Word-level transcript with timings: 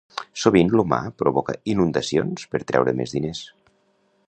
Sovint 0.43 0.71
l'humà 0.77 0.99
provoca 1.23 1.55
inundacions 1.75 2.49
per 2.55 2.63
treure 2.73 2.97
més 3.03 3.17
diners 3.19 3.45